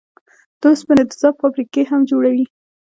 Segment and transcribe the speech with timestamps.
[0.59, 2.45] د اوسپنې د ذوب فابريکې هم جوړوي.